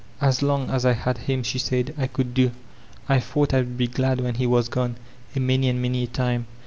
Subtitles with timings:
[0.19, 2.49] —"As long as I had him," she said, ''I could do.
[3.07, 4.95] I thought I'd be glad when he was gone,
[5.35, 6.47] a many and many a time.